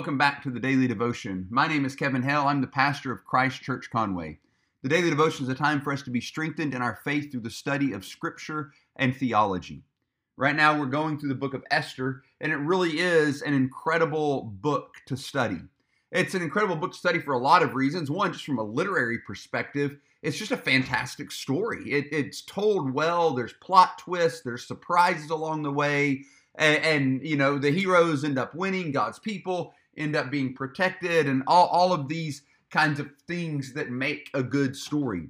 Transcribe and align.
Welcome 0.00 0.16
back 0.16 0.42
to 0.44 0.50
the 0.50 0.58
Daily 0.58 0.86
Devotion. 0.86 1.46
My 1.50 1.68
name 1.68 1.84
is 1.84 1.94
Kevin 1.94 2.22
Hale. 2.22 2.46
I'm 2.46 2.62
the 2.62 2.66
pastor 2.66 3.12
of 3.12 3.26
Christ 3.26 3.60
Church 3.60 3.90
Conway. 3.92 4.38
The 4.82 4.88
Daily 4.88 5.10
Devotion 5.10 5.44
is 5.44 5.50
a 5.50 5.54
time 5.54 5.82
for 5.82 5.92
us 5.92 6.00
to 6.04 6.10
be 6.10 6.22
strengthened 6.22 6.72
in 6.72 6.80
our 6.80 6.98
faith 7.04 7.30
through 7.30 7.42
the 7.42 7.50
study 7.50 7.92
of 7.92 8.06
Scripture 8.06 8.72
and 8.96 9.14
theology. 9.14 9.82
Right 10.38 10.56
now, 10.56 10.80
we're 10.80 10.86
going 10.86 11.18
through 11.18 11.28
the 11.28 11.34
book 11.34 11.52
of 11.52 11.64
Esther, 11.70 12.22
and 12.40 12.50
it 12.50 12.56
really 12.56 12.98
is 12.98 13.42
an 13.42 13.52
incredible 13.52 14.44
book 14.44 14.94
to 15.04 15.18
study. 15.18 15.60
It's 16.10 16.34
an 16.34 16.40
incredible 16.40 16.76
book 16.76 16.92
to 16.92 16.98
study 16.98 17.18
for 17.18 17.34
a 17.34 17.38
lot 17.38 17.62
of 17.62 17.74
reasons. 17.74 18.10
One, 18.10 18.32
just 18.32 18.46
from 18.46 18.58
a 18.58 18.64
literary 18.64 19.18
perspective, 19.18 19.98
it's 20.22 20.38
just 20.38 20.50
a 20.50 20.56
fantastic 20.56 21.30
story. 21.30 21.92
It, 21.92 22.06
it's 22.10 22.40
told 22.40 22.94
well, 22.94 23.34
there's 23.34 23.52
plot 23.52 23.98
twists, 23.98 24.40
there's 24.40 24.66
surprises 24.66 25.28
along 25.28 25.62
the 25.62 25.72
way 25.72 26.22
and, 26.56 26.84
and, 26.84 27.26
you 27.26 27.36
know 27.36 27.58
the 27.58 27.70
heroes 27.70 28.24
end 28.24 28.38
up 28.38 28.54
winning 28.54 28.92
god's 28.92 29.18
people 29.18 29.72
end 29.96 30.16
up 30.16 30.30
being 30.30 30.54
protected 30.54 31.26
and 31.26 31.42
all, 31.46 31.66
all 31.66 31.92
of 31.92 32.08
these 32.08 32.42
kinds 32.70 33.00
of 33.00 33.10
things 33.26 33.72
that 33.74 33.90
make 33.90 34.30
a 34.34 34.42
good 34.42 34.76
story 34.76 35.28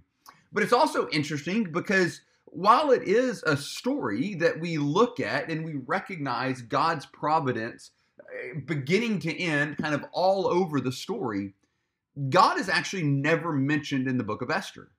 but 0.53 0.63
it's 0.63 0.73
also 0.73 1.09
interesting 1.11 1.65
because 1.65 2.21
while 2.47 2.91
it 2.91 3.03
is 3.05 3.43
a 3.45 3.57
story 3.57 4.35
that 4.35 4.59
we 4.59 4.77
look 4.77 5.21
at 5.21 5.49
and 5.49 5.65
we 5.65 5.77
recognize 5.87 6.61
god's 6.61 7.07
providence 7.07 7.93
eh, 8.21 8.59
beginning 8.67 9.19
to 9.19 9.37
end 9.41 9.77
kind 9.79 9.95
of 9.95 10.05
all 10.13 10.47
over 10.47 10.81
the 10.81 10.93
story 10.93 11.55
god 12.29 12.59
is 12.59 12.69
actually 12.69 13.05
never 13.05 13.53
mentioned 13.53 14.07
in 14.07 14.19
the 14.19 14.25
book 14.25 14.43
of 14.43 14.51
esther 14.51 14.91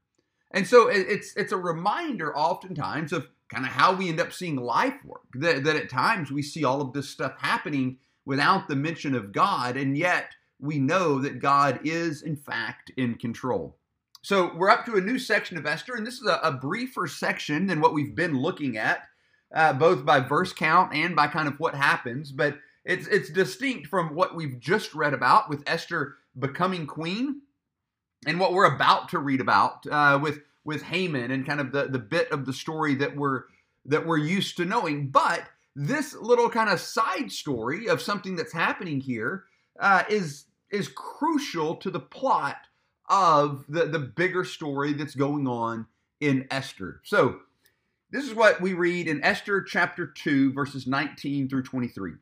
and 0.52 0.68
so 0.68 0.88
it's 0.88 1.36
it's 1.36 1.52
a 1.52 1.58
reminder 1.58 2.36
oftentimes 2.36 3.14
of 3.14 3.28
kind 3.52 3.66
of 3.66 3.72
how 3.72 3.94
we 3.94 4.10
end 4.10 4.20
up 4.20 4.32
seeing 4.32 4.56
life 4.56 4.96
work. 5.06 5.22
That, 5.36 5.64
that 5.66 5.76
at 5.76 5.90
times 5.90 6.32
we 6.32 6.42
see 6.42 6.64
all 6.64 6.82
of 6.82 6.94
this 6.94 7.10
stuff 7.10 7.34
happening 7.38 7.98
without 8.26 8.68
the 8.68 8.76
mention 8.76 9.16
of 9.16 9.32
God, 9.32 9.78
and 9.78 9.98
yet 9.98 10.36
we 10.60 10.80
know 10.80 11.20
that 11.20 11.40
God 11.40 11.80
is, 11.84 12.22
in 12.22 12.36
fact, 12.36 12.92
in 12.98 13.16
control. 13.16 13.78
So 14.22 14.54
we're 14.56 14.70
up 14.70 14.86
to 14.86 14.98
a 14.98 15.02
new 15.02 15.18
section 15.18 15.58
of 15.58 15.66
Esther, 15.66 15.96
and 15.96 16.06
this 16.06 16.20
is 16.20 16.28
a, 16.28 16.40
a 16.44 16.52
briefer 16.52 17.08
section 17.08 17.66
than 17.66 17.82
what 17.82 17.94
we've 17.94 18.16
been 18.16 18.38
looking 18.38 18.78
at, 18.78 19.08
uh, 19.54 19.74
both 19.74 20.06
by 20.06 20.20
verse 20.20 20.54
count 20.54 20.94
and 20.94 21.16
by 21.16 21.28
kind 21.28 21.48
of 21.48 21.60
what 21.60 21.74
happens. 21.74 22.32
But 22.32 22.60
it's 22.86 23.08
it's 23.08 23.30
distinct 23.30 23.88
from 23.88 24.14
what 24.14 24.36
we've 24.36 24.60
just 24.60 24.94
read 24.94 25.14
about 25.14 25.50
with 25.50 25.64
Esther 25.66 26.18
becoming 26.38 26.86
queen, 26.86 27.42
and 28.28 28.40
what 28.40 28.54
we're 28.54 28.76
about 28.76 29.10
to 29.10 29.20
read 29.20 29.42
about 29.42 29.86
uh, 29.90 30.20
with 30.22 30.42
with 30.64 30.84
Haman 30.84 31.32
and 31.32 31.46
kind 31.46 31.60
of 31.60 31.72
the, 31.72 31.88
the 31.88 32.00
bit 32.00 32.32
of 32.32 32.46
the 32.46 32.54
story 32.54 32.94
that 32.96 33.16
we're 33.16 33.46
that 33.86 34.06
we're 34.06 34.18
used 34.18 34.58
to 34.58 34.66
knowing. 34.66 35.08
But 35.10 35.44
this 35.76 36.14
little 36.14 36.50
kind 36.50 36.70
of 36.70 36.80
side 36.80 37.32
story 37.32 37.88
of 37.88 38.02
something 38.02 38.36
that's 38.36 38.54
happening 38.54 39.00
here 39.00 39.46
uh, 39.80 40.04
is 40.10 40.46
is 40.70 40.88
crucial 40.88 41.76
to 41.76 41.90
the 41.92 42.00
plot 42.00 42.58
of 43.10 43.66
the, 43.68 43.86
the 43.86 44.00
bigger 44.00 44.46
story 44.46 44.94
that's 44.94 45.16
going 45.16 45.46
on 45.48 45.86
in 46.22 46.48
Esther. 46.50 47.02
So 47.04 47.42
this 48.10 48.26
is 48.26 48.34
what 48.34 48.62
we 48.62 48.74
read 48.74 49.08
in 49.08 49.24
Esther 49.24 49.62
chapter 49.62 50.08
2, 50.08 50.54
verses 50.54 50.88
19 50.88 51.50
through 51.50 51.64
23. 51.64 52.14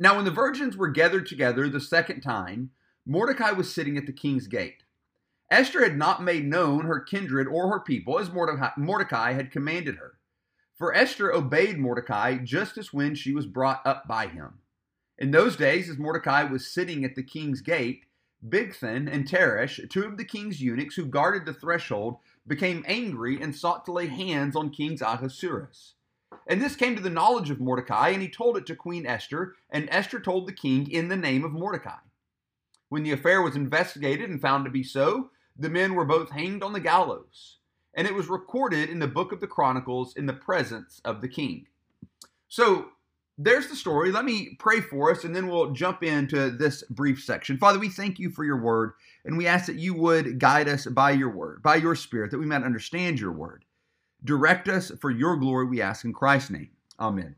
Now, 0.00 0.16
when 0.16 0.24
the 0.24 0.30
virgins 0.32 0.76
were 0.76 0.88
gathered 0.88 1.26
together 1.26 1.68
the 1.68 1.80
second 1.80 2.20
time, 2.20 2.70
Mordecai 3.06 3.52
was 3.52 3.72
sitting 3.72 3.96
at 3.96 4.06
the 4.06 4.12
king's 4.12 4.48
gate. 4.48 4.82
Esther 5.50 5.82
had 5.82 5.96
not 5.96 6.22
made 6.22 6.44
known 6.44 6.86
her 6.86 6.98
kindred 6.98 7.46
or 7.46 7.70
her 7.70 7.80
people 7.80 8.18
as 8.18 8.30
Mordecai 8.76 9.32
had 9.32 9.52
commanded 9.52 9.96
her. 9.96 10.18
For 10.76 10.94
Esther 10.94 11.32
obeyed 11.32 11.78
Mordecai 11.78 12.36
just 12.36 12.76
as 12.76 12.92
when 12.92 13.14
she 13.14 13.32
was 13.32 13.46
brought 13.46 13.80
up 13.86 14.06
by 14.06 14.26
him. 14.26 14.58
In 15.16 15.30
those 15.30 15.56
days, 15.56 15.88
as 15.88 15.96
Mordecai 15.96 16.44
was 16.44 16.70
sitting 16.70 17.02
at 17.02 17.14
the 17.14 17.22
king's 17.22 17.62
gate, 17.62 18.04
Bigthan 18.46 19.10
and 19.10 19.26
Teresh, 19.26 19.88
two 19.88 20.04
of 20.04 20.18
the 20.18 20.24
king's 20.24 20.60
eunuchs 20.60 20.94
who 20.96 21.06
guarded 21.06 21.46
the 21.46 21.54
threshold, 21.54 22.18
became 22.46 22.84
angry 22.86 23.40
and 23.40 23.56
sought 23.56 23.86
to 23.86 23.92
lay 23.92 24.06
hands 24.06 24.54
on 24.54 24.68
King 24.68 24.98
Ahasuerus. 25.00 25.94
And 26.46 26.60
this 26.60 26.76
came 26.76 26.94
to 26.94 27.02
the 27.02 27.08
knowledge 27.08 27.48
of 27.48 27.58
Mordecai, 27.58 28.10
and 28.10 28.20
he 28.20 28.28
told 28.28 28.58
it 28.58 28.66
to 28.66 28.76
Queen 28.76 29.06
Esther, 29.06 29.54
and 29.70 29.88
Esther 29.90 30.20
told 30.20 30.46
the 30.46 30.52
king 30.52 30.90
in 30.90 31.08
the 31.08 31.16
name 31.16 31.42
of 31.42 31.52
Mordecai. 31.52 32.00
When 32.90 33.02
the 33.02 33.12
affair 33.12 33.40
was 33.40 33.56
investigated 33.56 34.28
and 34.28 34.42
found 34.42 34.66
to 34.66 34.70
be 34.70 34.82
so, 34.82 35.30
the 35.56 35.70
men 35.70 35.94
were 35.94 36.04
both 36.04 36.30
hanged 36.30 36.62
on 36.62 36.74
the 36.74 36.80
gallows, 36.80 37.56
and 37.96 38.06
it 38.06 38.14
was 38.14 38.28
recorded 38.28 38.90
in 38.90 38.98
the 38.98 39.06
book 39.08 39.32
of 39.32 39.40
the 39.40 39.46
Chronicles 39.46 40.14
in 40.16 40.26
the 40.26 40.34
presence 40.34 41.00
of 41.04 41.22
the 41.22 41.28
king. 41.28 41.66
So 42.48 42.90
there's 43.38 43.68
the 43.68 43.76
story. 43.76 44.12
Let 44.12 44.24
me 44.24 44.56
pray 44.58 44.80
for 44.80 45.10
us, 45.10 45.24
and 45.24 45.34
then 45.34 45.48
we'll 45.48 45.72
jump 45.72 46.02
into 46.02 46.50
this 46.50 46.82
brief 46.84 47.22
section. 47.22 47.58
Father, 47.58 47.78
we 47.78 47.88
thank 47.88 48.18
you 48.18 48.30
for 48.30 48.44
your 48.44 48.60
word, 48.60 48.92
and 49.24 49.36
we 49.36 49.46
ask 49.46 49.66
that 49.66 49.76
you 49.76 49.94
would 49.94 50.38
guide 50.38 50.68
us 50.68 50.86
by 50.86 51.10
your 51.10 51.30
word, 51.30 51.62
by 51.62 51.76
your 51.76 51.94
spirit, 51.94 52.30
that 52.30 52.38
we 52.38 52.46
might 52.46 52.62
understand 52.62 53.18
your 53.18 53.32
word. 53.32 53.64
Direct 54.22 54.68
us 54.68 54.92
for 55.00 55.10
your 55.10 55.36
glory, 55.36 55.66
we 55.66 55.82
ask 55.82 56.04
in 56.04 56.12
Christ's 56.12 56.50
name. 56.50 56.70
Amen. 57.00 57.34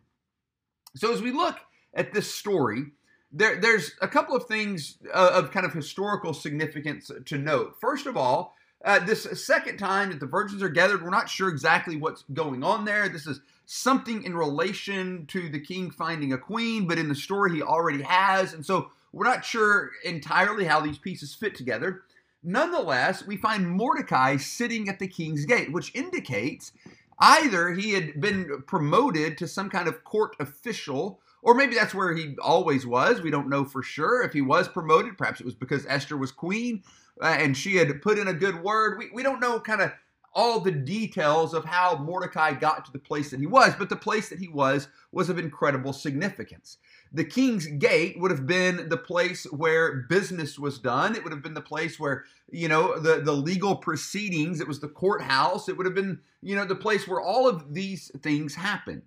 So 0.95 1.13
as 1.13 1.23
we 1.23 1.33
look 1.33 1.57
at 1.95 2.13
this 2.13 2.33
story, 2.33 2.87
there, 3.33 3.61
there's 3.61 3.93
a 4.01 4.09
couple 4.09 4.37
of 4.37 4.47
things 4.47 4.99
uh, 5.13 5.31
of 5.35 5.51
kind 5.51 5.67
of 5.67 5.73
historical 5.73 6.33
significance 6.33 7.11
to 7.27 7.39
note. 7.39 7.77
First 7.81 8.07
of 8.07 8.17
all, 8.17 8.55
uh, 8.85 9.05
this 9.05 9.27
second 9.45 9.79
time 9.79 10.11
that 10.11 10.21
the 10.21 10.27
virgins 10.27 10.63
are 10.63 10.69
gathered, 10.69 11.03
we're 11.03 11.11
not 11.11 11.29
sure 11.29 11.49
exactly 11.49 11.97
what's 11.97 12.25
going 12.33 12.63
on 12.63 12.85
there. 12.85 13.09
This 13.09 13.27
is 13.27 13.41
something 13.67 14.23
in 14.23 14.37
relation 14.37 15.27
to 15.27 15.49
the 15.49 15.61
king 15.61 15.91
finding 15.91 16.33
a 16.33 16.39
queen, 16.39 16.87
but 16.87 16.99
in 16.99 17.09
the 17.09 17.15
story 17.15 17.57
he 17.57 17.63
already 17.63 18.03
has. 18.03 18.55
And 18.55 18.65
so 18.65 18.91
we're 19.13 19.27
not 19.27 19.45
sure 19.45 19.91
entirely 20.05 20.65
how 20.65 20.81
these 20.81 20.99
pieces 20.99 21.35
fit 21.35 21.55
together. 21.55 22.03
Nonetheless, 22.43 23.27
we 23.27 23.37
find 23.37 23.69
Mordecai 23.69 24.37
sitting 24.37 24.89
at 24.89 25.01
the 25.01 25.09
king's 25.09 25.45
gate, 25.45 25.73
which 25.73 25.95
indicates 25.95 26.73
either 27.19 27.73
he 27.73 27.93
had 27.95 28.21
been 28.21 28.63
promoted 28.67 29.37
to 29.39 29.49
some 29.49 29.69
kind 29.69 29.89
of 29.89 30.05
court 30.05 30.37
official 30.39 31.21
or 31.43 31.55
maybe 31.55 31.75
that's 31.75 31.95
where 31.95 32.15
he 32.15 32.37
always 32.43 32.87
was. 32.87 33.21
We 33.21 33.31
don't 33.31 33.49
know 33.49 33.65
for 33.65 33.83
sure. 33.83 34.23
If 34.23 34.33
he 34.33 34.41
was 34.41 34.69
promoted, 34.69 35.19
perhaps 35.19 35.41
it 35.41 35.47
was 35.47 35.55
because 35.55 35.87
Esther 35.87 36.17
was 36.17 36.33
queen 36.33 36.83
uh, 37.21 37.27
and 37.27 37.57
she 37.57 37.77
had 37.77 38.03
put 38.03 38.19
in 38.19 38.29
a 38.29 38.35
good 38.35 38.63
word. 38.63 38.99
We, 38.99 39.11
we 39.13 39.23
don't 39.23 39.41
know 39.41 39.61
kind 39.61 39.81
of 39.81 39.93
all 40.35 40.61
the 40.61 40.71
details 40.71 41.55
of 41.55 41.65
how 41.65 41.97
Mordecai 41.97 42.53
got 42.53 42.85
to 42.85 42.93
the 42.93 42.99
place 42.99 43.31
that 43.31 43.41
he 43.41 43.47
was, 43.47 43.75
but 43.77 43.89
the 43.89 43.97
place 43.97 44.29
that 44.29 44.39
he 44.39 44.49
was 44.49 44.89
was 45.11 45.29
of 45.29 45.39
incredible 45.39 45.93
significance. 45.93 46.79
The 47.13 47.25
king's 47.25 47.67
gate 47.67 48.21
would 48.21 48.31
have 48.31 48.47
been 48.47 48.89
the 48.89 48.99
place 48.99 49.45
where 49.45 50.07
business 50.09 50.59
was 50.59 50.79
done. 50.79 51.17
It 51.17 51.25
would 51.25 51.33
have 51.33 51.43
been 51.43 51.55
the 51.55 51.61
place 51.61 51.99
where, 51.99 52.25
you 52.51 52.69
know, 52.69 52.99
the, 52.99 53.21
the 53.21 53.33
legal 53.33 53.77
proceedings, 53.77 54.61
it 54.61 54.69
was 54.69 54.81
the 54.81 54.89
courthouse. 54.89 55.69
It 55.69 55.77
would 55.77 55.87
have 55.87 55.95
been, 55.95 56.21
you 56.43 56.55
know, 56.55 56.67
the 56.67 56.75
place 56.75 57.09
where 57.09 57.21
all 57.21 57.49
of 57.49 57.73
these 57.73 58.11
things 58.23 58.55
happened. 58.55 59.03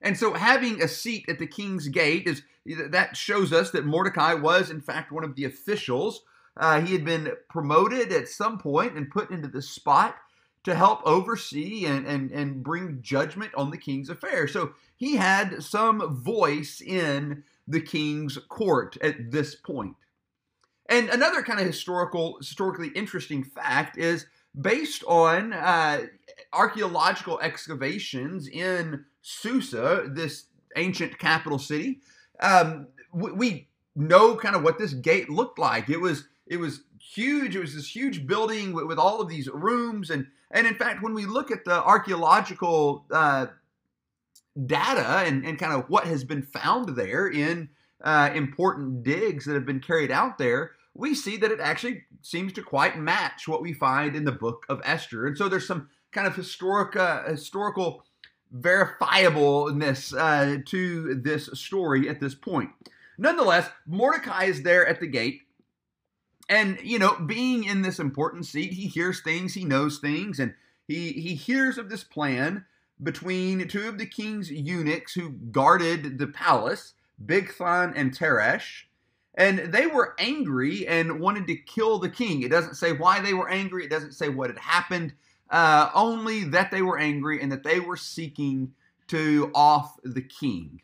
And 0.00 0.16
so 0.16 0.34
having 0.34 0.82
a 0.82 0.88
seat 0.88 1.26
at 1.28 1.38
the 1.38 1.46
king's 1.46 1.88
gate 1.88 2.26
is 2.26 2.42
that 2.90 3.16
shows 3.16 3.52
us 3.52 3.70
that 3.70 3.86
Mordecai 3.86 4.34
was 4.34 4.70
in 4.70 4.80
fact 4.80 5.12
one 5.12 5.24
of 5.24 5.34
the 5.34 5.44
officials. 5.44 6.22
Uh, 6.56 6.80
he 6.80 6.92
had 6.92 7.04
been 7.04 7.32
promoted 7.48 8.12
at 8.12 8.28
some 8.28 8.58
point 8.58 8.96
and 8.96 9.10
put 9.10 9.30
into 9.30 9.48
this 9.48 9.68
spot 9.68 10.16
to 10.64 10.74
help 10.74 11.00
oversee 11.04 11.86
and, 11.86 12.06
and, 12.06 12.30
and 12.30 12.62
bring 12.62 13.00
judgment 13.00 13.52
on 13.54 13.70
the 13.70 13.78
king's 13.78 14.10
affairs. 14.10 14.52
So 14.52 14.72
he 14.96 15.16
had 15.16 15.62
some 15.62 16.22
voice 16.22 16.82
in 16.82 17.44
the 17.66 17.80
king's 17.80 18.36
court 18.48 18.96
at 19.00 19.30
this 19.30 19.54
point. 19.54 19.96
And 20.86 21.08
another 21.08 21.42
kind 21.42 21.60
of 21.60 21.66
historical, 21.66 22.36
historically 22.38 22.88
interesting 22.88 23.44
fact 23.44 23.96
is 23.96 24.26
based 24.60 25.04
on 25.06 25.52
uh, 25.52 26.02
archaeological 26.52 27.40
excavations 27.40 28.48
in 28.48 29.04
Susa, 29.22 30.08
this 30.08 30.46
ancient 30.76 31.18
capital 31.18 31.58
city. 31.58 32.00
Um, 32.40 32.88
we, 33.12 33.32
we 33.32 33.68
know 33.96 34.36
kind 34.36 34.56
of 34.56 34.62
what 34.62 34.78
this 34.78 34.94
gate 34.94 35.28
looked 35.28 35.58
like. 35.58 35.88
It 35.88 36.00
was 36.00 36.24
it 36.46 36.58
was 36.58 36.82
huge. 36.98 37.54
It 37.54 37.60
was 37.60 37.74
this 37.74 37.94
huge 37.94 38.26
building 38.26 38.72
with, 38.72 38.86
with 38.86 38.98
all 38.98 39.20
of 39.20 39.28
these 39.28 39.48
rooms, 39.48 40.10
and 40.10 40.26
and 40.50 40.66
in 40.66 40.74
fact, 40.74 41.02
when 41.02 41.14
we 41.14 41.26
look 41.26 41.50
at 41.50 41.64
the 41.64 41.82
archaeological 41.82 43.06
uh, 43.10 43.46
data 44.66 45.22
and, 45.26 45.44
and 45.44 45.58
kind 45.58 45.72
of 45.72 45.88
what 45.88 46.06
has 46.06 46.24
been 46.24 46.42
found 46.42 46.96
there 46.96 47.28
in 47.28 47.68
uh, 48.02 48.30
important 48.34 49.02
digs 49.02 49.44
that 49.44 49.54
have 49.54 49.66
been 49.66 49.80
carried 49.80 50.10
out 50.10 50.38
there, 50.38 50.72
we 50.94 51.14
see 51.14 51.36
that 51.36 51.52
it 51.52 51.60
actually 51.60 52.04
seems 52.22 52.52
to 52.54 52.62
quite 52.62 52.98
match 52.98 53.46
what 53.46 53.62
we 53.62 53.72
find 53.72 54.16
in 54.16 54.24
the 54.24 54.32
book 54.32 54.66
of 54.68 54.80
Esther. 54.84 55.26
And 55.26 55.36
so 55.36 55.48
there's 55.48 55.66
some 55.66 55.88
kind 56.10 56.26
of 56.26 56.34
historic, 56.34 56.96
uh, 56.96 57.24
historical 57.24 58.04
verifiableness 58.56 60.16
uh, 60.16 60.62
to 60.66 61.14
this 61.14 61.50
story 61.54 62.08
at 62.08 62.20
this 62.20 62.34
point. 62.34 62.70
Nonetheless, 63.18 63.68
Mordecai 63.86 64.44
is 64.44 64.62
there 64.62 64.86
at 64.86 65.00
the 65.00 65.06
gate. 65.06 65.42
And, 66.48 66.80
you 66.82 66.98
know, 66.98 67.16
being 67.26 67.64
in 67.64 67.82
this 67.82 68.00
important 68.00 68.46
seat, 68.46 68.72
he 68.72 68.88
hears 68.88 69.20
things, 69.20 69.54
he 69.54 69.64
knows 69.64 69.98
things, 69.98 70.40
and 70.40 70.54
he, 70.88 71.12
he 71.12 71.34
hears 71.34 71.78
of 71.78 71.88
this 71.88 72.02
plan 72.02 72.64
between 73.02 73.68
two 73.68 73.88
of 73.88 73.98
the 73.98 74.06
king's 74.06 74.50
eunuchs 74.50 75.14
who 75.14 75.30
guarded 75.30 76.18
the 76.18 76.26
palace, 76.26 76.94
Bigthan 77.24 77.92
and 77.94 78.16
Teresh. 78.16 78.84
And 79.36 79.72
they 79.72 79.86
were 79.86 80.16
angry 80.18 80.88
and 80.88 81.20
wanted 81.20 81.46
to 81.46 81.56
kill 81.56 81.98
the 81.98 82.10
king. 82.10 82.42
It 82.42 82.50
doesn't 82.50 82.74
say 82.74 82.92
why 82.92 83.20
they 83.20 83.32
were 83.32 83.48
angry, 83.48 83.84
it 83.84 83.90
doesn't 83.90 84.14
say 84.14 84.28
what 84.28 84.50
had 84.50 84.58
happened, 84.58 85.14
uh, 85.50 85.90
only 85.94 86.44
that 86.44 86.70
they 86.70 86.82
were 86.82 86.98
angry 86.98 87.42
and 87.42 87.50
that 87.52 87.64
they 87.64 87.80
were 87.80 87.96
seeking 87.96 88.72
to 89.08 89.50
off 89.54 89.96
the 90.04 90.22
king. 90.22 90.80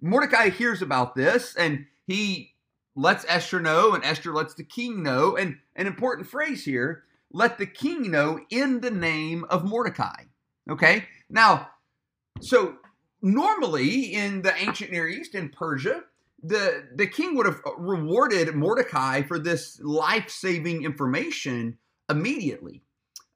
Mordecai 0.00 0.50
hears 0.50 0.82
about 0.82 1.14
this 1.14 1.56
and 1.56 1.86
he 2.06 2.54
lets 2.94 3.24
Esther 3.26 3.60
know, 3.60 3.92
and 3.92 4.04
Esther 4.04 4.32
lets 4.32 4.54
the 4.54 4.64
king 4.64 5.02
know. 5.02 5.36
And 5.36 5.56
an 5.74 5.86
important 5.86 6.28
phrase 6.28 6.64
here 6.64 7.04
let 7.32 7.58
the 7.58 7.66
king 7.66 8.10
know 8.10 8.40
in 8.50 8.80
the 8.80 8.90
name 8.90 9.44
of 9.48 9.64
Mordecai. 9.64 10.24
Okay? 10.70 11.06
Now, 11.30 11.70
so 12.40 12.76
normally 13.22 14.14
in 14.14 14.42
the 14.42 14.54
ancient 14.56 14.92
Near 14.92 15.08
East, 15.08 15.34
in 15.34 15.48
Persia, 15.48 16.02
the, 16.42 16.84
the 16.94 17.06
king 17.06 17.34
would 17.36 17.46
have 17.46 17.60
rewarded 17.78 18.54
Mordecai 18.54 19.22
for 19.22 19.38
this 19.38 19.80
life 19.80 20.28
saving 20.28 20.84
information 20.84 21.78
immediately. 22.10 22.82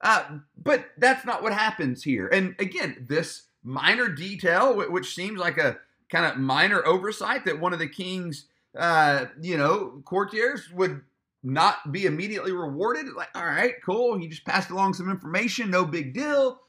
Uh, 0.01 0.39
but 0.61 0.89
that's 0.97 1.25
not 1.25 1.43
what 1.43 1.53
happens 1.53 2.03
here. 2.03 2.27
And 2.27 2.55
again, 2.59 3.05
this 3.09 3.47
minor 3.63 4.07
detail, 4.07 4.75
which 4.89 5.13
seems 5.13 5.39
like 5.39 5.57
a 5.57 5.77
kind 6.09 6.25
of 6.25 6.37
minor 6.37 6.85
oversight 6.85 7.45
that 7.45 7.59
one 7.59 7.73
of 7.73 7.79
the 7.79 7.87
king's, 7.87 8.45
uh, 8.77 9.25
you 9.41 9.57
know, 9.57 10.01
courtiers 10.05 10.69
would 10.73 11.01
not 11.43 11.91
be 11.91 12.05
immediately 12.05 12.51
rewarded. 12.51 13.07
Like, 13.13 13.29
all 13.35 13.45
right, 13.45 13.75
cool. 13.85 14.17
He 14.17 14.27
just 14.27 14.45
passed 14.45 14.69
along 14.69 14.93
some 14.93 15.09
information, 15.09 15.69
no 15.69 15.85
big 15.85 16.13
deal. 16.13 16.61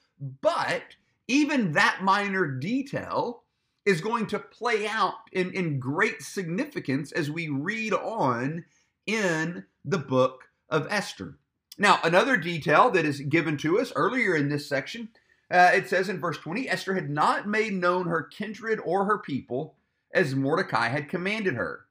But 0.43 0.83
even 1.29 1.73
that 1.73 2.01
minor 2.03 2.47
detail 2.47 3.45
is 3.87 4.01
going 4.01 4.27
to 4.27 4.39
play 4.39 4.87
out 4.87 5.15
in, 5.33 5.53
in 5.53 5.81
great 5.81 6.23
significance 6.23 7.13
as 7.13 7.31
we 7.31 7.49
read 7.49 7.93
on 7.95 8.65
in 9.07 9.65
the 9.85 9.99
book 9.99 10.45
of 10.69 10.87
Esther. 10.91 11.39
Now, 11.81 11.99
another 12.05 12.37
detail 12.37 12.91
that 12.91 13.07
is 13.07 13.23
given 13.23 13.57
to 13.57 13.81
us 13.81 13.91
earlier 13.97 14.37
in 14.37 14.51
this 14.51 14.69
section, 14.69 15.09
uh, 15.51 15.71
it 15.73 15.89
says 15.89 16.11
in 16.11 16.21
verse 16.21 16.37
20 16.37 16.69
Esther 16.69 16.95
had 16.95 17.09
not 17.09 17.49
made 17.49 17.73
known 17.73 18.07
her 18.07 18.23
kindred 18.23 18.79
or 18.85 19.07
her 19.07 19.17
people 19.17 19.77
as 20.13 20.35
Mordecai 20.35 20.89
had 20.89 21.09
commanded 21.09 21.55
her. 21.55 21.87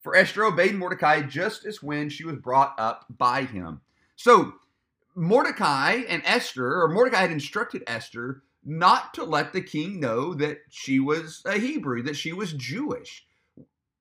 For 0.00 0.16
Esther 0.16 0.44
obeyed 0.44 0.74
Mordecai 0.74 1.20
just 1.20 1.66
as 1.66 1.82
when 1.82 2.08
she 2.08 2.24
was 2.24 2.36
brought 2.36 2.74
up 2.78 3.04
by 3.10 3.42
him. 3.42 3.82
So, 4.16 4.54
Mordecai 5.14 6.04
and 6.08 6.22
Esther, 6.24 6.80
or 6.80 6.88
Mordecai 6.88 7.20
had 7.20 7.30
instructed 7.30 7.84
Esther 7.86 8.44
not 8.64 9.12
to 9.12 9.24
let 9.24 9.52
the 9.52 9.60
king 9.60 10.00
know 10.00 10.32
that 10.32 10.60
she 10.70 10.98
was 10.98 11.42
a 11.44 11.58
Hebrew, 11.58 12.02
that 12.04 12.16
she 12.16 12.32
was 12.32 12.54
Jewish 12.54 13.26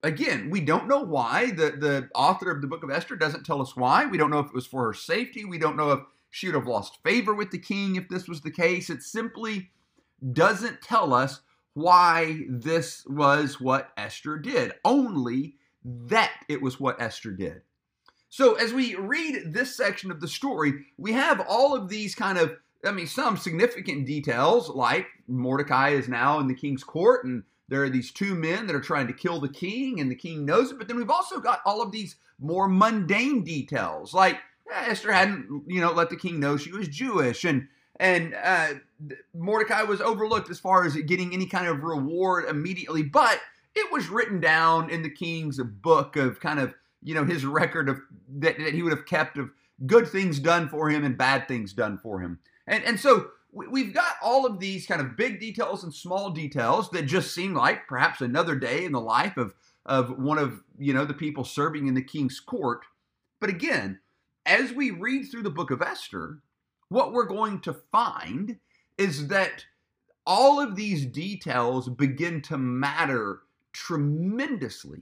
again, 0.03 0.49
we 0.49 0.61
don't 0.61 0.87
know 0.87 1.01
why. 1.01 1.51
The, 1.51 1.71
the 1.71 2.09
author 2.13 2.51
of 2.51 2.61
the 2.61 2.67
book 2.67 2.83
of 2.83 2.91
Esther 2.91 3.15
doesn't 3.15 3.45
tell 3.45 3.61
us 3.61 3.75
why. 3.75 4.05
We 4.05 4.17
don't 4.17 4.29
know 4.29 4.39
if 4.39 4.47
it 4.47 4.53
was 4.53 4.67
for 4.67 4.85
her 4.85 4.93
safety. 4.93 5.45
We 5.45 5.57
don't 5.57 5.77
know 5.77 5.91
if 5.91 5.99
she 6.29 6.47
would 6.47 6.55
have 6.55 6.67
lost 6.67 7.01
favor 7.03 7.33
with 7.33 7.51
the 7.51 7.59
king 7.59 7.95
if 7.95 8.09
this 8.09 8.27
was 8.27 8.41
the 8.41 8.51
case. 8.51 8.89
It 8.89 9.01
simply 9.01 9.71
doesn't 10.31 10.81
tell 10.81 11.13
us 11.13 11.41
why 11.73 12.45
this 12.49 13.05
was 13.07 13.59
what 13.59 13.91
Esther 13.97 14.37
did, 14.37 14.73
only 14.85 15.55
that 15.83 16.31
it 16.47 16.61
was 16.61 16.79
what 16.79 17.01
Esther 17.01 17.31
did. 17.31 17.61
So, 18.29 18.55
as 18.55 18.73
we 18.73 18.95
read 18.95 19.53
this 19.53 19.75
section 19.75 20.09
of 20.09 20.19
the 20.19 20.27
story, 20.27 20.85
we 20.97 21.11
have 21.13 21.45
all 21.47 21.75
of 21.75 21.87
these 21.87 22.15
kind 22.15 22.37
of, 22.37 22.55
I 22.83 22.91
mean, 22.91 23.05
some 23.05 23.37
significant 23.37 24.07
details, 24.07 24.69
like 24.69 25.05
Mordecai 25.27 25.89
is 25.89 26.07
now 26.07 26.39
in 26.39 26.47
the 26.47 26.55
king's 26.55 26.83
court 26.83 27.25
and 27.25 27.43
there 27.69 27.83
are 27.83 27.89
these 27.89 28.11
two 28.11 28.35
men 28.35 28.67
that 28.67 28.75
are 28.75 28.81
trying 28.81 29.07
to 29.07 29.13
kill 29.13 29.39
the 29.39 29.49
king, 29.49 29.99
and 29.99 30.11
the 30.11 30.15
king 30.15 30.45
knows 30.45 30.71
it. 30.71 30.77
But 30.77 30.87
then 30.87 30.97
we've 30.97 31.09
also 31.09 31.39
got 31.39 31.61
all 31.65 31.81
of 31.81 31.91
these 31.91 32.15
more 32.39 32.67
mundane 32.67 33.43
details, 33.43 34.13
like 34.13 34.35
eh, 34.71 34.85
Esther 34.87 35.11
hadn't, 35.11 35.63
you 35.67 35.81
know, 35.81 35.91
let 35.91 36.09
the 36.09 36.17
king 36.17 36.39
know 36.39 36.57
she 36.57 36.71
was 36.71 36.87
Jewish, 36.87 37.45
and 37.45 37.67
and 37.99 38.35
uh, 38.43 38.73
Mordecai 39.33 39.83
was 39.83 40.01
overlooked 40.01 40.49
as 40.49 40.59
far 40.59 40.85
as 40.85 40.95
getting 40.95 41.33
any 41.33 41.45
kind 41.45 41.67
of 41.67 41.83
reward 41.83 42.45
immediately. 42.45 43.03
But 43.03 43.39
it 43.75 43.91
was 43.91 44.09
written 44.09 44.39
down 44.39 44.89
in 44.89 45.03
the 45.03 45.09
king's 45.09 45.59
book 45.59 46.15
of 46.15 46.39
kind 46.39 46.59
of, 46.59 46.73
you 47.01 47.13
know, 47.15 47.23
his 47.23 47.45
record 47.45 47.89
of 47.89 47.99
that, 48.39 48.57
that 48.57 48.73
he 48.73 48.83
would 48.83 48.93
have 48.93 49.05
kept 49.05 49.37
of 49.37 49.51
good 49.85 50.07
things 50.07 50.39
done 50.39 50.69
for 50.69 50.89
him 50.89 51.03
and 51.03 51.17
bad 51.17 51.47
things 51.47 51.73
done 51.73 51.97
for 52.01 52.19
him. 52.19 52.39
And 52.67 52.83
and 52.83 52.99
so 52.99 53.29
we've 53.53 53.93
got 53.93 54.15
all 54.21 54.45
of 54.45 54.59
these 54.59 54.85
kind 54.85 55.01
of 55.01 55.15
big 55.15 55.39
details 55.39 55.83
and 55.83 55.93
small 55.93 56.31
details 56.31 56.89
that 56.91 57.03
just 57.03 57.33
seem 57.33 57.53
like 57.53 57.87
perhaps 57.87 58.21
another 58.21 58.55
day 58.55 58.85
in 58.85 58.91
the 58.91 59.01
life 59.01 59.37
of 59.37 59.53
of 59.85 60.17
one 60.17 60.37
of 60.37 60.61
you 60.77 60.93
know 60.93 61.05
the 61.05 61.13
people 61.13 61.43
serving 61.43 61.87
in 61.87 61.93
the 61.93 62.01
king's 62.01 62.39
court. 62.39 62.85
But 63.39 63.49
again 63.49 63.99
as 64.45 64.73
we 64.73 64.91
read 64.91 65.25
through 65.25 65.43
the 65.43 65.49
book 65.49 65.71
of 65.71 65.81
esther 65.81 66.39
what 66.89 67.13
we're 67.13 67.25
going 67.25 67.59
to 67.61 67.73
find 67.91 68.57
is 68.97 69.27
that 69.27 69.65
all 70.25 70.59
of 70.59 70.75
these 70.75 71.05
details 71.05 71.89
begin 71.89 72.41
to 72.41 72.57
matter 72.57 73.41
tremendously. 73.73 75.01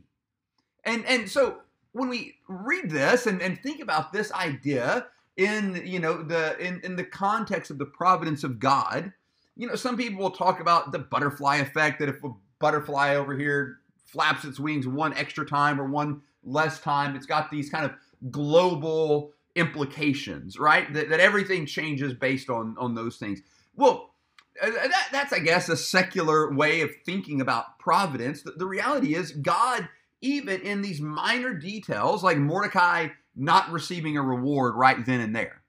And 0.84 1.06
and 1.06 1.30
so 1.30 1.58
when 1.92 2.10
we 2.10 2.36
read 2.48 2.90
this 2.90 3.28
and, 3.28 3.42
and 3.42 3.62
think 3.62 3.82
about 3.82 4.14
this 4.14 4.32
idea 4.32 5.08
in 5.38 5.82
you 5.86 6.00
know 6.00 6.22
the 6.22 6.58
in, 6.60 6.82
in 6.84 6.96
the 6.96 7.04
context 7.04 7.72
of 7.72 7.78
the 7.78 7.86
providence 7.86 8.44
of 8.44 8.60
God, 8.60 9.14
you 9.56 9.68
know, 9.68 9.76
some 9.76 9.98
people 9.98 10.22
will 10.22 10.32
talk 10.32 10.60
about 10.60 10.92
the 10.92 11.00
butterfly 11.00 11.58
effect 11.58 12.00
that 12.00 12.10
if 12.10 12.24
a 12.24 12.32
butterfly 12.60 13.16
over 13.16 13.38
here 13.38 13.80
flaps 14.06 14.44
its 14.44 14.60
wings 14.60 14.88
one 14.88 15.14
extra 15.14 15.46
time 15.46 15.80
or 15.80 15.86
one 15.86 16.22
less 16.44 16.80
time, 16.80 17.16
it's 17.16 17.26
got 17.26 17.52
these 17.52 17.70
kind 17.70 17.86
of 17.86 17.92
global 18.32 19.34
implications, 19.56 20.58
right? 20.58 20.92
That, 20.94 21.10
that 21.10 21.20
everything 21.20 21.66
changes 21.66 22.14
based 22.14 22.50
on 22.50 22.76
on 22.78 22.96
those 22.96 23.18
things. 23.18 23.42
Well, 23.76 24.14
uh, 24.62 24.70
that, 24.70 25.10
that's 25.12 25.34
I 25.34 25.40
guess 25.40 25.70
a 25.70 25.78
secular 25.78 26.54
way 26.54 26.82
of 26.82 26.92
thinking 27.06 27.42
about 27.42 27.80
providence. 27.80 28.44
The, 28.44 28.52
the 28.52 28.68
reality 28.68 29.16
is 29.16 29.32
God, 29.32 29.88
even 30.22 30.62
in 30.62 30.82
these 30.82 31.02
minor 31.02 31.54
details, 31.54 32.24
like 32.24 32.38
Mordecai 32.38 33.10
not 33.36 33.72
receiving 33.72 34.18
a 34.18 34.22
reward 34.22 34.76
right 34.76 35.06
then 35.06 35.20
and 35.22 35.36
there. 35.36 35.62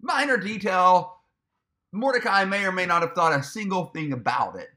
Minor 0.00 0.36
detail, 0.36 1.16
Mordecai 1.92 2.44
may 2.44 2.64
or 2.64 2.72
may 2.72 2.86
not 2.86 3.02
have 3.02 3.14
thought 3.14 3.38
a 3.38 3.42
single 3.42 3.86
thing 3.86 4.12
about 4.12 4.56
it. 4.56 4.70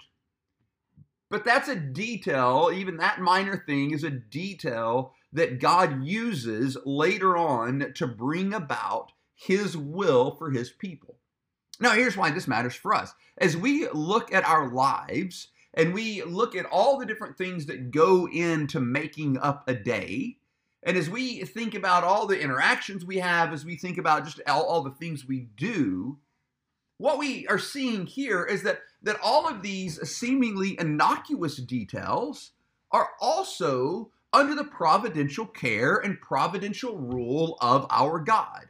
But 1.29 1.45
that's 1.45 1.67
a 1.67 1.75
detail, 1.75 2.71
even 2.73 2.97
that 2.97 3.19
minor 3.19 3.63
thing 3.65 3.91
is 3.91 4.03
a 4.03 4.11
detail 4.11 5.13
that 5.31 5.59
God 5.59 6.03
uses 6.03 6.77
later 6.85 7.35
on 7.35 7.93
to 7.95 8.07
bring 8.07 8.53
about 8.53 9.11
his 9.33 9.75
will 9.75 10.35
for 10.35 10.51
his 10.51 10.69
people. 10.69 11.17
Now, 11.79 11.91
here's 11.91 12.15
why 12.15 12.29
this 12.29 12.47
matters 12.47 12.75
for 12.75 12.93
us. 12.93 13.13
As 13.39 13.57
we 13.57 13.87
look 13.89 14.31
at 14.31 14.45
our 14.45 14.71
lives 14.71 15.47
and 15.73 15.93
we 15.93 16.21
look 16.21 16.55
at 16.55 16.67
all 16.67 16.99
the 16.99 17.05
different 17.05 17.37
things 17.37 17.65
that 17.65 17.89
go 17.89 18.27
into 18.27 18.79
making 18.79 19.39
up 19.39 19.67
a 19.67 19.73
day, 19.73 20.37
and 20.85 20.97
as 20.97 21.09
we 21.09 21.43
think 21.43 21.75
about 21.75 22.03
all 22.03 22.27
the 22.27 22.39
interactions 22.39 23.05
we 23.05 23.17
have, 23.17 23.53
as 23.53 23.63
we 23.65 23.75
think 23.75 23.97
about 23.97 24.25
just 24.25 24.41
all, 24.47 24.63
all, 24.63 24.81
the 24.81 24.91
things 24.91 25.27
we 25.27 25.47
do, 25.55 26.17
what 26.97 27.17
we 27.17 27.47
are 27.47 27.59
seeing 27.59 28.05
here 28.05 28.43
is 28.43 28.63
that, 28.63 28.79
that 29.01 29.19
all 29.23 29.47
of 29.47 29.61
these 29.61 29.99
seemingly 30.09 30.77
innocuous 30.79 31.57
details 31.57 32.51
are 32.91 33.09
also 33.19 34.11
under 34.33 34.55
the 34.55 34.63
providential 34.63 35.45
care 35.45 35.97
and 35.97 36.19
providential 36.19 36.97
rule 36.97 37.57
of 37.61 37.85
our 37.89 38.19
God. 38.19 38.65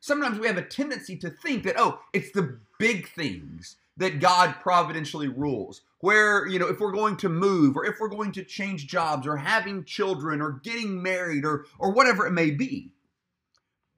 Sometimes 0.00 0.38
we 0.38 0.46
have 0.46 0.58
a 0.58 0.62
tendency 0.62 1.16
to 1.16 1.30
think 1.30 1.64
that, 1.64 1.76
oh, 1.78 2.00
it's 2.12 2.32
the 2.32 2.58
big 2.78 3.08
things 3.08 3.76
that 3.96 4.20
God 4.20 4.56
providentially 4.60 5.28
rules. 5.28 5.82
Where, 6.00 6.48
you 6.48 6.58
know, 6.58 6.66
if 6.66 6.80
we're 6.80 6.92
going 6.92 7.16
to 7.18 7.28
move 7.28 7.76
or 7.76 7.84
if 7.84 7.96
we're 8.00 8.08
going 8.08 8.32
to 8.32 8.44
change 8.44 8.88
jobs 8.88 9.26
or 9.26 9.36
having 9.36 9.84
children 9.84 10.40
or 10.40 10.60
getting 10.64 11.02
married 11.02 11.44
or 11.44 11.66
or 11.78 11.92
whatever 11.92 12.26
it 12.26 12.32
may 12.32 12.50
be. 12.50 12.92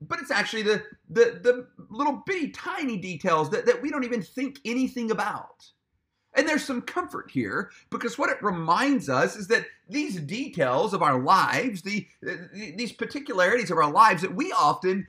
But 0.01 0.21
it's 0.21 0.31
actually 0.31 0.63
the 0.63 0.83
the 1.09 1.41
the 1.43 1.67
little 1.89 2.23
bitty 2.27 2.51
tiny 2.51 2.99
details 2.99 3.51
that, 3.51 3.65
that 3.67 3.81
we 3.81 3.91
don't 3.91 4.05
even 4.05 4.23
think 4.23 4.61
anything 4.65 5.11
about. 5.11 5.71
And 6.35 6.49
there's 6.49 6.65
some 6.65 6.83
comfort 6.83 7.31
here 7.31 7.71
because 7.91 8.19
what 8.19 8.31
it 8.31 8.43
reminds 8.43 9.09
us 9.09 9.37
is 9.37 9.47
that 9.49 9.67
these 9.89 10.21
details 10.21 10.93
of 10.93 11.03
our 11.03 11.21
lives, 11.21 11.83
the, 11.83 12.07
these 12.53 12.93
particularities 12.93 13.71
of 13.71 13.79
our 13.79 13.91
lives 13.91 14.23
that 14.23 14.35
we 14.35 14.51
often 14.53 15.07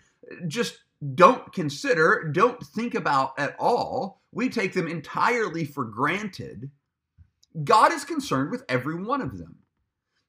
just 0.48 0.78
don't 1.14 1.52
consider, 1.54 2.30
don't 2.32 2.62
think 2.64 2.96
about 2.96 3.38
at 3.38 3.56
all, 3.60 4.22
we 4.32 4.50
take 4.50 4.74
them 4.74 4.88
entirely 4.88 5.66
for 5.66 5.86
granted. 5.86 6.72
God 7.64 7.94
is 7.94 8.04
concerned 8.04 8.52
with 8.52 8.64
every 8.68 8.96
one 8.96 9.22
of 9.22 9.38
them. 9.38 9.58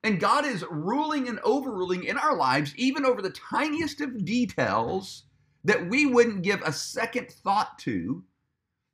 And 0.05 0.21
God 0.21 0.45
is 0.45 0.65
ruling 0.71 1.29
and 1.29 1.41
overruling 1.41 2.05
in 2.05 2.17
our 2.17 2.37
lives, 2.37 2.73
even 2.77 3.05
over 3.05 3.21
the 3.21 3.31
tiniest 3.31 4.01
of 4.01 4.25
details 4.25 5.25
that 5.65 5.89
we 5.89 6.07
wouldn't 6.07 6.43
give 6.43 6.63
a 6.63 6.73
second 6.73 7.29
thought 7.31 7.79
to 7.81 8.23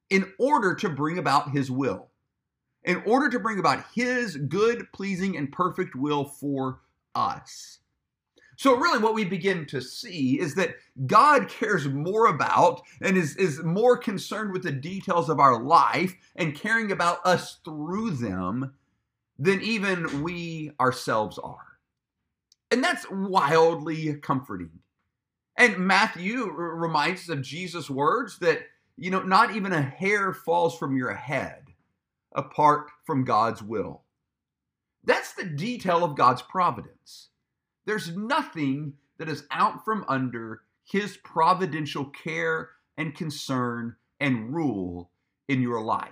in 0.08 0.32
order 0.38 0.74
to 0.76 0.88
bring 0.88 1.18
about 1.18 1.50
His 1.50 1.70
will, 1.70 2.08
in 2.84 3.02
order 3.04 3.28
to 3.28 3.38
bring 3.38 3.58
about 3.58 3.84
His 3.94 4.36
good, 4.36 4.86
pleasing, 4.92 5.36
and 5.36 5.52
perfect 5.52 5.94
will 5.94 6.24
for 6.24 6.80
us. 7.14 7.80
So, 8.56 8.76
really, 8.76 8.99
what 8.99 9.14
we 9.14 9.25
begin 9.25 9.66
to 9.66 9.80
see 9.80 10.38
is 10.38 10.54
that 10.56 10.76
God 11.06 11.49
cares 11.49 11.88
more 11.88 12.26
about 12.26 12.82
and 13.00 13.16
is, 13.16 13.37
is 13.37 13.62
more 13.62 13.97
concerned 13.97 14.52
with 14.52 14.62
the 14.62 14.73
details 14.73 15.28
of 15.28 15.40
our 15.40 15.62
life 15.62 16.14
and 16.37 16.54
caring 16.54 16.92
about 16.92 17.18
us 17.25 17.59
through 17.64 18.12
them 18.12 18.75
than 19.38 19.61
even 19.62 20.23
we 20.23 20.71
ourselves 20.78 21.38
are. 21.38 21.78
And 22.71 22.82
that's 22.82 23.11
wildly 23.11 24.14
comforting. 24.16 24.80
And 25.56 25.78
Matthew 25.78 26.50
reminds 26.50 27.23
us 27.23 27.28
of 27.28 27.42
Jesus' 27.42 27.90
words 27.90 28.38
that, 28.38 28.61
you 28.97 29.11
know, 29.11 29.23
not 29.23 29.54
even 29.54 29.73
a 29.73 29.82
hair 29.82 30.32
falls 30.32 30.78
from 30.78 30.97
your 30.97 31.12
head 31.12 31.64
apart 32.35 32.90
from 33.04 33.25
God's 33.25 33.62
will. 33.62 34.02
That's 35.04 35.35
the 35.35 35.44
detail 35.44 36.04
of 36.04 36.16
God's 36.16 36.42
providence. 36.42 37.28
There's 37.84 38.16
nothing 38.16 38.94
that 39.18 39.28
is 39.28 39.44
out 39.50 39.84
from 39.84 40.04
under 40.08 40.62
his 40.84 41.16
providential 41.18 42.06
care 42.06 42.70
and 42.96 43.14
concern 43.14 43.96
and 44.20 44.54
rule 44.54 45.10
in 45.48 45.62
your 45.62 45.80
life. 45.82 46.10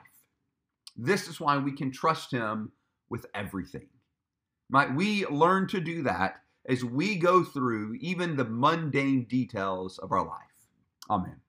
This 0.97 1.29
is 1.29 1.41
why 1.41 1.59
we 1.59 1.73
can 1.73 1.93
trust 1.93 2.31
him 2.31 2.73
with 3.09 3.27
everything. 3.35 3.89
Might 4.69 4.95
we 4.95 5.27
learn 5.27 5.67
to 5.69 5.81
do 5.81 6.03
that 6.03 6.43
as 6.67 6.85
we 6.85 7.17
go 7.17 7.43
through 7.43 7.97
even 8.01 8.37
the 8.37 8.45
mundane 8.45 9.25
details 9.25 9.99
of 9.99 10.13
our 10.13 10.25
life. 10.25 10.39
Amen. 11.09 11.41